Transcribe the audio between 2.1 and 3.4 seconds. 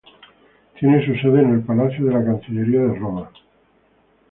la Cancillería de Roma.